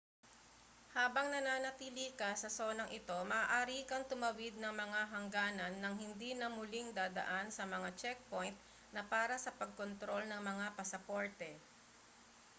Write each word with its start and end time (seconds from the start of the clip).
habang 0.97 1.27
nananatili 1.35 2.07
ka 2.19 2.29
sa 2.41 2.49
sonang 2.57 2.89
ito 2.99 3.13
maaari 3.31 3.79
kang 3.89 4.01
tumawid 4.11 4.55
ng 4.59 4.73
mga 4.83 5.01
hangganan 5.13 5.73
nang 5.77 5.93
hindi 6.03 6.31
na 6.35 6.47
muling 6.57 6.87
dadaan 6.99 7.47
sa 7.55 7.63
mga 7.73 7.89
checkpoint 8.01 8.57
na 8.97 9.01
para 9.13 9.35
sa 9.43 9.53
pagkontrol 9.59 10.23
ng 10.27 10.41
mga 10.49 10.67
pasaporte 10.77 11.49